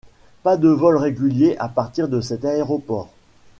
[0.41, 3.11] Pas de vols réguliers à partir de cet aéroport.